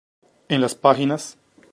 En 0.49 0.61
las 0.61 0.73
págs. 0.73 1.37